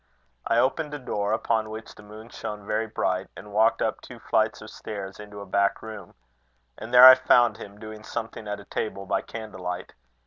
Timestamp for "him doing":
7.57-8.03